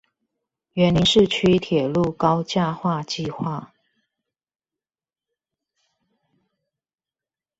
[0.73, 3.67] 員林市區鐵路高架化計畫